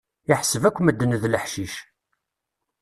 [0.33, 1.73] Iḥseb akk medden d leḥcic.